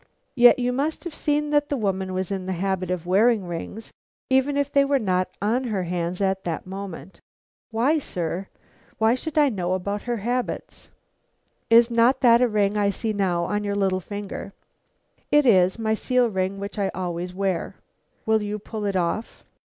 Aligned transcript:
"Yet 0.33 0.57
you 0.57 0.73
must 0.73 1.03
have 1.03 1.13
seen 1.13 1.51
that 1.51 1.69
the 1.69 1.77
woman 1.77 2.11
was 2.15 2.31
in 2.31 2.47
the 2.47 2.53
habit 2.53 2.89
of 2.89 3.05
wearing 3.05 3.45
rings, 3.47 3.93
even 4.31 4.57
if 4.57 4.71
they 4.71 4.83
were 4.83 4.97
not 4.97 5.29
on 5.43 5.65
her 5.65 5.83
hands 5.83 6.21
at 6.21 6.43
that 6.43 6.65
moment?" 6.65 7.19
"Why, 7.69 7.99
sir? 7.99 8.47
What 8.97 9.19
should 9.19 9.37
I 9.37 9.49
know 9.49 9.73
about 9.73 10.01
her 10.01 10.17
habits?" 10.17 10.89
"Is 11.69 11.91
not 11.91 12.21
that 12.21 12.41
a 12.41 12.47
ring 12.47 12.77
I 12.77 12.89
see 12.89 13.13
now 13.13 13.43
on 13.43 13.63
your 13.63 13.75
little 13.75 13.99
finger?" 13.99 14.53
"It 15.29 15.45
is; 15.45 15.77
my 15.77 15.93
seal 15.93 16.31
ring 16.31 16.59
which 16.59 16.79
I 16.79 16.89
always 16.95 17.35
wear." 17.35 17.75
"Will 18.25 18.41
you 18.41 18.57
pull 18.57 18.85
it 18.85 18.95
off?" 18.95 19.45